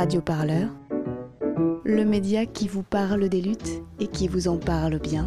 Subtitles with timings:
[0.00, 0.68] Radio Parleur,
[1.84, 5.26] le média qui vous parle des luttes et qui vous en parle bien.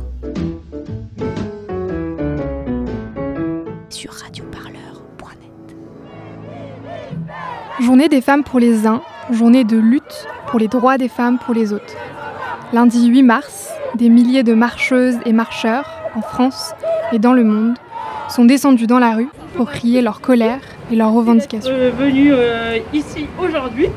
[3.89, 5.75] Sur radioparleur.net.
[7.81, 11.53] Journée des femmes pour les uns, journée de lutte pour les droits des femmes pour
[11.53, 11.93] les autres.
[12.73, 16.73] Lundi 8 mars, des milliers de marcheuses et marcheurs en France
[17.11, 17.75] et dans le monde
[18.27, 20.61] sont descendus dans la rue pour crier leur colère
[20.91, 21.71] et leurs revendications.
[21.71, 23.89] Euh, venu euh, ici aujourd'hui.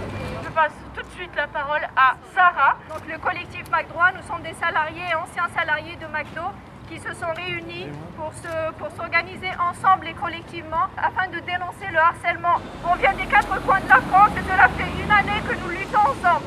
[1.37, 2.77] La parole à Sarah.
[2.89, 6.49] Donc le collectif McDroit, nous sommes des salariés et anciens salariés de McDo
[6.89, 11.99] qui se sont réunis pour, se, pour s'organiser ensemble et collectivement afin de dénoncer le
[11.99, 12.57] harcèlement.
[12.89, 15.69] On vient des quatre coins de la France et cela fait une année que nous
[15.69, 16.47] luttons ensemble.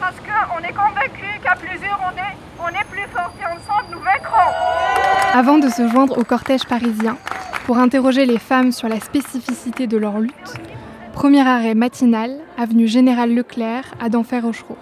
[0.00, 4.00] Parce qu'on est convaincus qu'à plusieurs on est, on est plus forts et ensemble nous
[4.00, 4.50] vaincrons.
[5.32, 7.16] Avant de se joindre au cortège parisien,
[7.66, 10.58] pour interroger les femmes sur la spécificité de leur lutte,
[11.14, 14.76] premier arrêt matinal, avenue Général Leclerc à Denfert-Rochereau.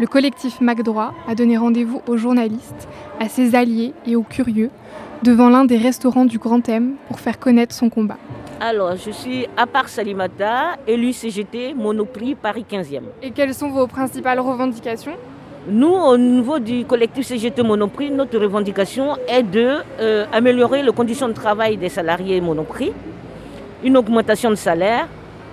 [0.00, 2.88] Le collectif MacDroit a donné rendez-vous aux journalistes,
[3.20, 4.70] à ses alliés et aux curieux
[5.22, 8.16] devant l'un des restaurants du Grand M pour faire connaître son combat.
[8.58, 13.02] Alors, je suis Apar Salimata, élu CGT Monoprix Paris 15e.
[13.22, 15.16] Et quelles sont vos principales revendications?
[15.68, 21.28] Nous, au niveau du collectif CGT Monoprix, notre revendication est de euh, améliorer les conditions
[21.28, 22.92] de travail des salariés Monoprix,
[23.84, 25.06] une augmentation de salaire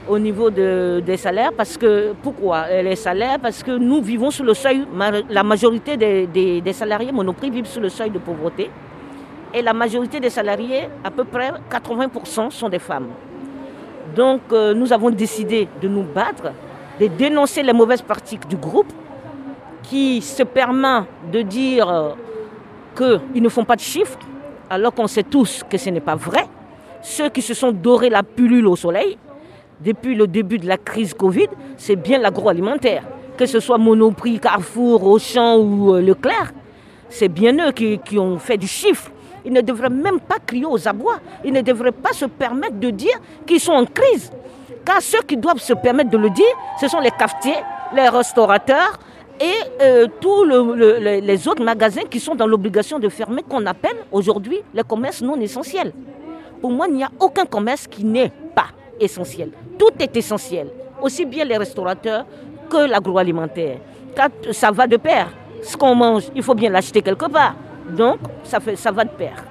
[0.10, 1.52] au niveau de- des salaires.
[1.56, 3.40] Parce que, pourquoi les salaires?
[3.40, 4.86] Parce que nous vivons sous le seuil,
[5.30, 8.70] la majorité des, des- salariés Monoprix vivent sous le seuil de pauvreté.
[9.54, 13.08] Et la majorité des salariés, à peu près 80%, sont des femmes.
[14.16, 16.52] Donc euh, nous avons décidé de nous battre,
[17.00, 18.92] de dénoncer les mauvaises pratiques du groupe
[19.84, 22.10] qui se permet de dire euh,
[23.32, 24.18] qu'ils ne font pas de chiffres,
[24.70, 26.46] alors qu'on sait tous que ce n'est pas vrai.
[27.02, 29.18] Ceux qui se sont dorés la pullule au soleil,
[29.82, 31.48] depuis le début de la crise Covid,
[31.78, 33.04] c'est bien l'agroalimentaire.
[33.38, 36.52] Que ce soit Monoprix, Carrefour, Auchan ou euh, Leclerc,
[37.10, 39.12] c'est bien eux qui, ont fait du chiffre.
[39.46, 41.20] Ils ne devraient même pas crier aux abois.
[41.46, 44.32] Ils ne devraient pas se permettre de dire qu'ils sont en crise.
[44.84, 46.46] Car ceux qui doivent se permettre de le dire,
[46.82, 47.62] ce sont les cafetiers,
[47.96, 48.98] les restaurateurs
[49.40, 53.44] et euh, tous le- le- le- les autres magasins qui sont dans l'obligation de fermer,
[53.48, 55.94] qu'on appelle aujourd'hui les commerces non essentiels.
[56.60, 58.68] Pour moi, il n'y a aucun commerce qui n'est pas
[59.00, 59.50] essentiel.
[59.78, 60.68] Tout est essentiel,
[61.02, 62.26] aussi bien les restaurateurs
[62.70, 63.78] que l'agroalimentaire.
[64.52, 65.28] Ça va de pair.
[65.64, 67.56] Ce qu'on mange, il faut bien l'acheter quelque part.
[67.90, 69.44] Donc, ça, fait, ça va de pair.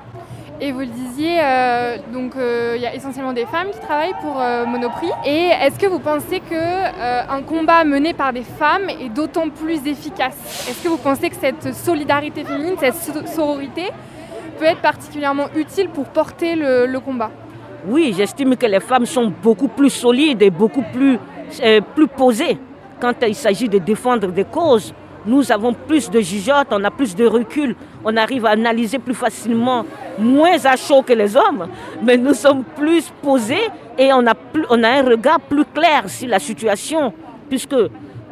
[0.59, 4.15] Et vous le disiez, euh, donc euh, il y a essentiellement des femmes qui travaillent
[4.23, 5.11] pour euh, Monoprix.
[5.27, 9.87] Et est-ce que vous pensez que un combat mené par des femmes est d'autant plus
[9.87, 10.67] efficace?
[10.69, 13.91] Est-ce que vous pensez que cette solidarité féminine, cette so- sororité,
[14.59, 17.31] peut être particulièrement utile pour porter le combat?
[17.89, 21.19] Oui, j'estime que les femmes sont beaucoup plus solides et beaucoup plus,
[21.63, 22.59] euh, plus posées
[23.01, 24.93] quand il s'agit de défendre des causes.
[25.25, 29.15] Nous avons plus de jugeotes, on a plus de recul, on arrive à analyser plus
[29.15, 29.85] facilement,
[30.19, 31.69] moins à chaud que les hommes,
[32.03, 34.35] mais nous sommes plus posés et on a,
[34.71, 37.13] on a un regard plus clair sur la situation,
[37.49, 37.77] puisque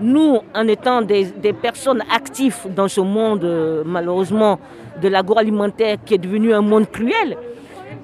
[0.01, 4.59] nous, en étant des, des personnes actives dans ce monde, euh, malheureusement,
[5.01, 7.37] de l'agroalimentaire qui est devenu un monde cruel,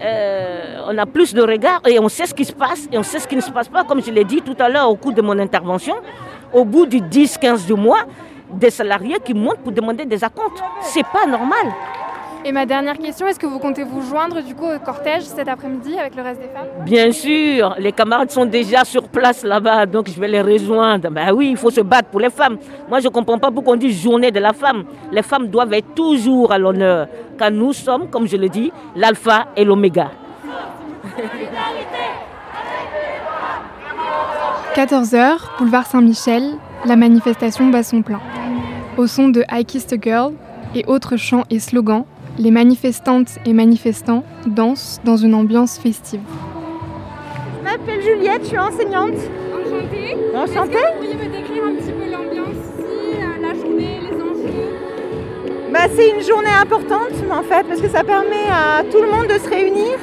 [0.02, 3.02] euh, on a plus de regard et on sait ce qui se passe et on
[3.02, 3.84] sait ce qui ne se passe pas.
[3.84, 5.96] Comme je l'ai dit tout à l'heure au cours de mon intervention,
[6.52, 8.04] au bout du 10-15 du mois,
[8.52, 10.62] des salariés qui montent pour demander des acomptes.
[10.80, 11.66] C'est pas normal.
[12.42, 15.46] Et ma dernière question, est-ce que vous comptez vous joindre du coup au cortège cet
[15.46, 16.84] après-midi avec le reste des femmes?
[16.86, 21.10] Bien sûr, les camarades sont déjà sur place là-bas, donc je vais les rejoindre.
[21.10, 22.56] Ben oui, il faut se battre pour les femmes.
[22.88, 24.84] Moi, je ne comprends pas pourquoi on dit journée de la femme.
[25.12, 27.08] Les femmes doivent être toujours à l'honneur,
[27.38, 30.10] car nous sommes, comme je le dis, l'alpha et l'oméga.
[34.74, 36.54] 14h, boulevard Saint-Michel,
[36.86, 38.20] la manifestation bat son plein.
[38.96, 40.32] Au son de I Kissed a Girl
[40.74, 42.04] et autres chants et slogans,
[42.38, 46.20] les manifestantes et manifestants dansent dans une ambiance festive.
[47.58, 49.14] Je m'appelle Juliette, je suis enseignante.
[49.52, 50.16] Enchantée.
[50.34, 50.53] Enchantée.
[50.53, 54.16] Est-ce que vous pourriez me décrire un petit peu l'ambiance ici, euh, la journée, les
[54.16, 55.71] enjeux?
[55.72, 59.27] Bah, c'est une journée importante en fait parce que ça permet à tout le monde
[59.27, 59.98] de se réunir,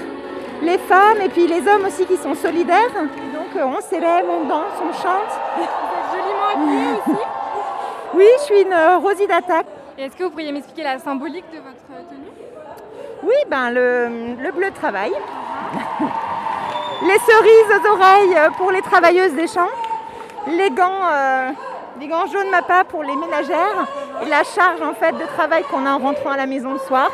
[0.64, 2.92] les femmes et puis les hommes aussi qui sont solidaires.
[2.96, 5.34] Et donc euh, on s'élève, on danse, on chante.
[5.58, 5.70] Vous êtes
[6.12, 7.20] joliment habillée aussi.
[8.16, 9.68] Oui, je suis une euh, Rosie d'attaque.
[9.98, 12.30] Et est-ce que vous pourriez m'expliquer la symbolique de votre tenue?
[13.24, 15.12] Oui, ben le, le bleu de travail.
[17.02, 19.72] les cerises aux oreilles euh, pour les travailleuses des champs.
[20.46, 21.50] Les gants, euh,
[22.00, 23.88] les gants jaunes MAPA pour les ménagères.
[24.22, 26.80] Et la charge en fait de travail qu'on a en rentrant à la maison le
[26.80, 27.10] soir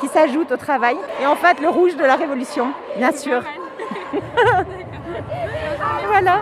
[0.00, 0.96] qui s'ajoute au travail.
[1.20, 3.42] Et en fait le rouge de la révolution, bien sûr.
[6.06, 6.40] voilà.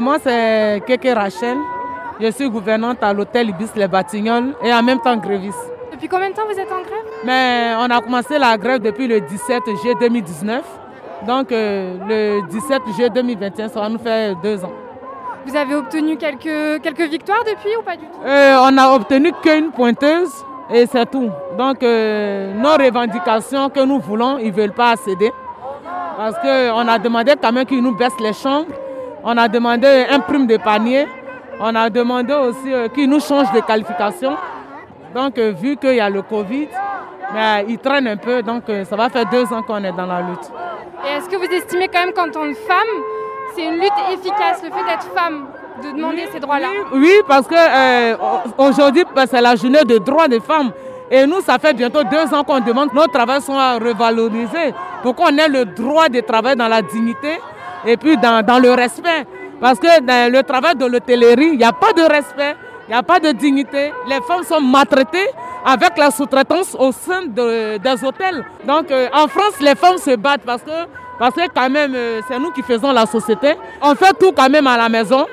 [0.00, 1.56] Moi, c'est Keke Rachel.
[2.20, 5.58] Je suis gouvernante à l'hôtel Ibis Les Batignolles et en même temps gréviste.
[5.92, 7.04] Depuis combien de temps vous êtes en grève?
[7.24, 10.62] Mais on a commencé la grève depuis le 17 juillet 2019.
[11.26, 11.96] Donc euh,
[12.40, 14.72] le 17 juillet 2021, ça va nous faire deux ans.
[15.46, 18.18] Vous avez obtenu quelques, quelques victoires depuis ou pas du tout?
[18.24, 20.32] Euh, On n'a obtenu qu'une pointeuse
[20.70, 21.30] et c'est tout.
[21.56, 25.32] Donc euh, nos revendications que nous voulons, ils ne veulent pas céder.
[26.16, 28.72] Parce qu'on a demandé quand même qu'ils nous baissent les chambres.
[29.28, 31.08] On a demandé un prime de panier.
[31.58, 34.36] On a demandé aussi qu'ils nous changent de qualification.
[35.12, 36.68] Donc vu qu'il y a le Covid,
[37.34, 38.40] mais ils traînent un peu.
[38.44, 40.48] Donc ça va faire deux ans qu'on est dans la lutte.
[41.04, 43.02] Et est-ce que vous estimez quand même qu'en tant que femme,
[43.56, 45.46] c'est une lutte efficace, le fait d'être femme,
[45.82, 46.68] de demander ces droits-là?
[46.92, 48.16] Oui, parce que euh,
[48.58, 50.70] aujourd'hui, ben, c'est la journée de droits des femmes.
[51.10, 54.72] Et nous, ça fait bientôt deux ans qu'on demande que nos travaux soient revalorisés
[55.02, 57.40] pour qu'on ait le droit de travailler dans la dignité
[57.86, 59.26] et puis dans, le respect.
[59.60, 62.56] Parce que dans le travail de l'hôtellerie, il n'y a pas de respect,
[62.88, 63.92] il n'y a pas de dignité.
[64.08, 65.28] Les femmes sont maltraitées
[65.64, 68.44] avec la sous-traitance au sein des hôtels.
[68.66, 70.70] Donc euh, en France, les femmes se battent parce que,
[71.18, 73.54] parce que quand même, euh, c'est nous qui faisons la société.
[73.80, 75.26] On fait tout quand même à la maison.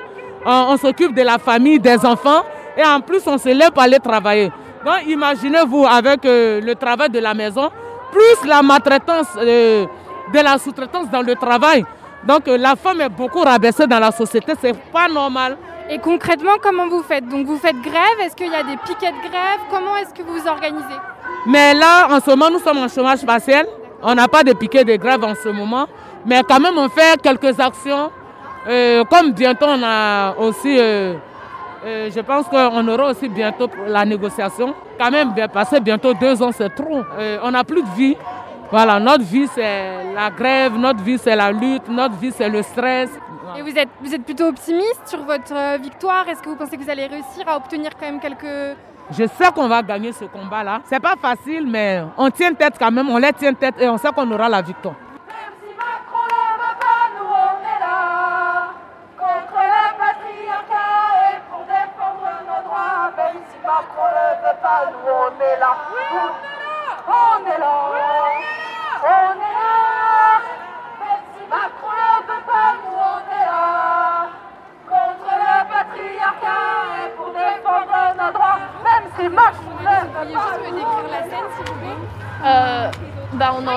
[0.45, 2.43] On, s'occupe de la famille, des enfants.
[2.77, 4.51] Et en plus, on se lève pour aller travailler.
[4.85, 7.69] Donc imaginez-vous avec euh, le travail de la maison,
[8.11, 9.87] plus la maltraitance de
[10.33, 11.85] la sous-traitance dans le travail.
[12.27, 15.57] Donc la femme est beaucoup rabaissée dans la société, c'est pas normal.
[15.89, 17.27] Et concrètement, comment vous faites?
[17.27, 18.19] Donc vous faites grève?
[18.21, 19.59] Est-ce qu'il y a des piquets de grève?
[19.69, 20.99] Comment est-ce que vous vous organisez?
[21.45, 23.67] Mais là, en ce moment, nous sommes en chômage partiel.
[24.01, 25.87] On n'a pas de piquets de grève en ce moment.
[26.25, 28.11] Mais quand même, on fait quelques actions.
[28.67, 30.77] Euh, comme bientôt, on a aussi...
[30.79, 31.15] Euh,
[31.85, 34.73] euh, je pense qu'on aura aussi bientôt la négociation.
[34.97, 37.01] Quand même, passer bientôt deux ans, c'est trop.
[37.43, 38.15] on n'a plus de vie.
[38.73, 42.63] Voilà, notre vie, c'est la grève, notre vie, c'est la lutte, notre vie, c'est le
[42.63, 43.07] stress.
[43.55, 46.27] Et vous êtes, vous êtes plutôt optimiste sur votre euh, victoire?
[46.27, 48.75] Est-ce que vous pensez que vous allez réussir à obtenir quand même quelques...
[49.11, 50.81] Je sais qu'on va gagner ce combat-là.
[50.85, 53.99] C'est pas facile, mais on tient tête quand même, on les tient tête et on
[53.99, 54.95] sait qu'on aura la victoire.
[55.27, 56.25] Merci Macron,
[56.57, 58.73] le pas, nous on est là
[59.19, 61.43] contre le patriarcat et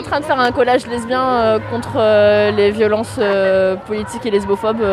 [0.07, 3.19] train de faire un collage lesbien euh, contre euh, les violences
[3.87, 4.85] politiques et lesbophobes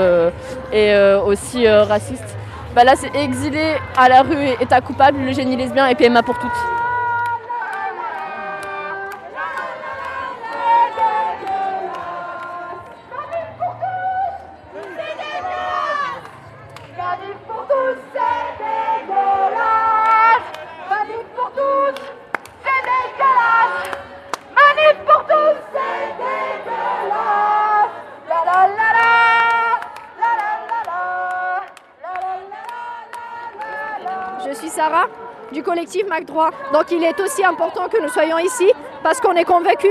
[0.71, 0.93] et
[1.25, 2.35] aussi racistes.
[2.75, 6.37] Bah, là, c'est exilé à la rue, état coupable, le génie lesbien et PMA pour
[6.39, 6.82] toutes.
[36.01, 36.35] Collectif.
[36.73, 38.71] Donc il est aussi important que nous soyons ici
[39.03, 39.87] parce qu'on est convaincu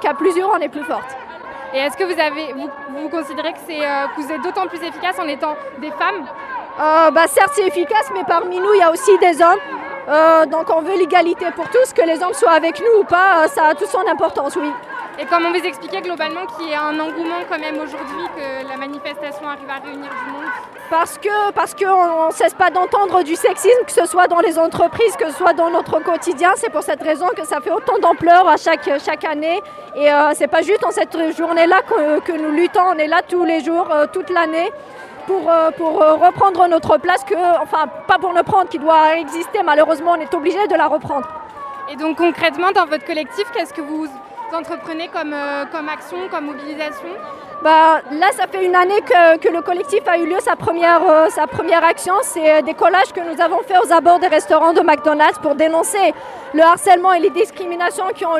[0.00, 1.16] qu'à plusieurs on est plus forte.
[1.72, 4.82] Et est-ce que vous avez, vous, considérez que, c'est, euh, que vous êtes d'autant plus
[4.82, 6.26] efficace en étant des femmes?
[6.80, 9.60] Euh, bah, Certes c'est efficace, mais parmi nous il y a aussi des hommes.
[10.08, 13.46] Euh, donc on veut l'égalité pour tous, que les hommes soient avec nous ou pas,
[13.46, 14.72] ça a toute son importance, oui.
[15.20, 18.76] Et comment vous expliquez globalement qu'il y a un engouement quand même aujourd'hui, que la
[18.78, 20.50] manifestation arrive à réunir du monde
[20.88, 24.58] Parce que parce qu'on ne cesse pas d'entendre du sexisme, que ce soit dans les
[24.58, 26.52] entreprises, que ce soit dans notre quotidien.
[26.56, 29.60] C'est pour cette raison que ça fait autant d'ampleur à chaque, chaque année.
[29.94, 33.44] Et euh, c'est pas juste en cette journée-là que, nous luttons, on est là tous
[33.44, 34.72] les jours, euh, toute l'année.
[35.26, 39.62] Pour, euh, pour reprendre notre place, que, enfin pas pour ne prendre, qui doit exister,
[39.62, 41.28] malheureusement on est obligé de la reprendre.
[41.90, 44.08] Et donc concrètement dans votre collectif, qu'est-ce que vous
[44.54, 47.08] entreprenez comme, euh, comme action, comme mobilisation
[47.62, 51.02] bah, Là, ça fait une année que, que, le collectif a eu lieu, sa première,
[51.08, 52.14] euh, sa première action.
[52.22, 55.54] C'est euh, des collages que nous avons fait aux abords des restaurants de McDonald's pour
[55.54, 56.14] dénoncer
[56.54, 58.36] le harcèlement et les discriminations qui ont,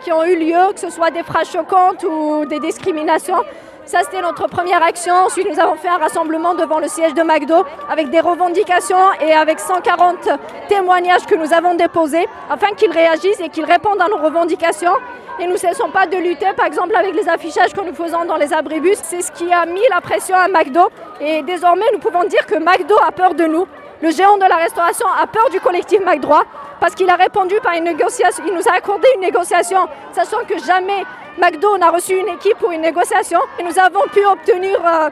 [0.00, 3.42] qui ont eu lieu, que ce soit des phrases choquantes ou des discriminations.
[3.84, 5.12] Ça, c'était notre première action.
[5.26, 9.32] Ensuite, nous avons fait un rassemblement devant le siège de McDo avec des revendications et
[9.32, 10.28] avec 140
[10.68, 14.94] témoignages que nous avons déposés afin qu'ils réagissent et qu'ils répondent à nos revendications.
[15.40, 18.24] Et nous ne cessons pas de lutter, par exemple avec les affichages que nous faisons
[18.24, 18.98] dans les abribus.
[19.02, 20.88] C'est ce qui a mis la pression à McDo.
[21.20, 23.66] Et désormais, nous pouvons dire que McDo a peur de nous
[24.00, 26.44] Le géant de la restauration a peur du collectif McDroit
[26.80, 30.58] parce qu'il a répondu par une négociation, il nous a accordé une négociation, sachant que
[30.58, 31.04] jamais
[31.38, 33.40] McDo n'a reçu une équipe pour une négociation.
[33.58, 35.10] Et nous avons pu obtenir euh,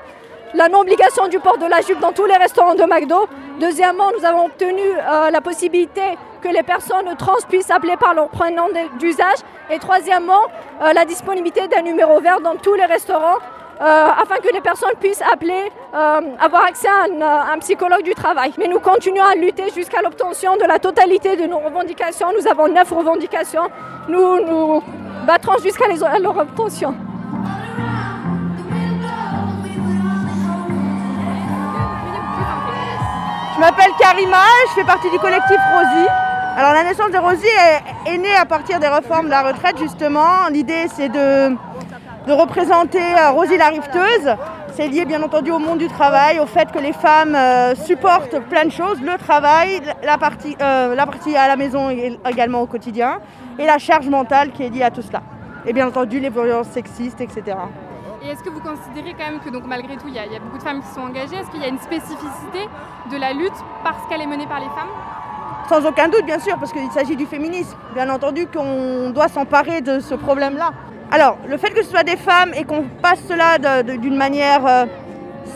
[0.55, 3.29] la non-obligation du port de la jupe dans tous les restaurants de McDo.
[3.59, 6.03] Deuxièmement, nous avons obtenu euh, la possibilité
[6.43, 9.39] que les personnes trans puissent appeler par leur prénom d'usage.
[9.71, 10.43] Et troisièmement,
[10.83, 13.39] euh, la disponibilité d'un numéro vert dans tous les restaurants
[13.80, 18.52] euh, afin que les personnes puissent appeler, euh, avoir accès à un, psychologue du travail.
[18.58, 22.28] Mais nous continuons à lutter jusqu'à l'obtention de la totalité de nos revendications.
[22.38, 23.70] Nous avons neuf revendications.
[24.08, 24.82] Nous nous
[25.26, 26.94] battrons jusqu'à leur obtention.
[33.54, 36.08] Je m'appelle Karima, je fais partie du collectif Rosie.
[36.56, 37.46] Alors la naissance de Rosie
[38.06, 40.49] est née à partir des réformes de la retraite justement.
[40.50, 41.56] L'idée c'est de
[42.27, 44.37] de représenter euh, Rosie la rifteuse.
[44.73, 48.39] C'est lié bien entendu au monde du travail, au fait que les femmes euh, supportent
[48.49, 52.67] plein de choses, le travail, la partie, euh, la partie à la maison également au
[52.67, 53.21] quotidien,
[53.59, 55.23] et la charge mentale qui est liée à tout cela.
[55.67, 57.57] Et bien entendu les violences sexistes, etc.
[58.23, 60.59] Et est-ce que vous considérez quand même que donc malgré tout, il y, a, beaucoup
[60.59, 62.69] de femmes qui sont engagées Est-ce qu'il y a une spécificité
[63.11, 64.91] de la lutte parce qu'elle est menée par les femmes?
[65.69, 67.77] Sans aucun doute, bien sûr, parce qu'il s'agit du féminisme.
[67.95, 70.73] Bien entendu qu'on doit s'emparer de ce problème-là.
[71.12, 74.85] Alors, le fait que ce soit des femmes et qu'on passe cela d'une manière euh,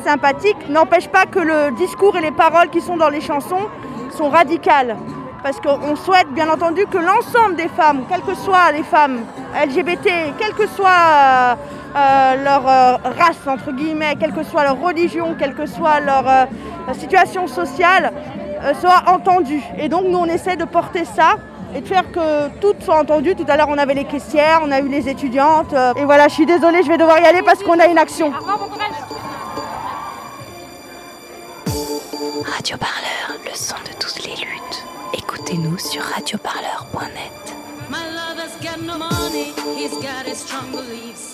[0.05, 3.69] sympathique n'empêche pas que le discours et les paroles qui sont dans les chansons
[4.17, 4.97] sont radicales.
[5.45, 9.21] Parce qu'on souhaite bien entendu que l'ensemble des femmes, quelles que soient les femmes
[9.55, 11.55] LGBT, quelle que soit euh,
[11.95, 16.49] euh, leur race, entre guillemets, quelle que soit leur religion, quelle que soit leur
[16.95, 18.13] situation sociale,
[18.81, 19.63] soient entendues.
[19.79, 21.37] Et donc nous, on essaie de porter ça
[21.75, 23.35] et de faire que toutes soient entendues.
[23.35, 25.73] Tout à l'heure, on avait les caissières, on a eu les étudiantes.
[25.73, 27.99] Euh, et voilà, je suis désolée, je vais devoir y aller parce qu'on a une
[27.99, 28.33] action.
[32.47, 34.85] Radio Parleur, le son de toutes les luttes.
[35.13, 37.55] Écoutez-nous sur radioparleur.net.
[37.91, 41.34] My lover's got no money, he's got his strong beliefs.